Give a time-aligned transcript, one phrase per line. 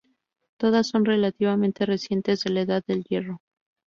[0.57, 3.37] Todas son relativamente recientes, de la Edad del Hierro.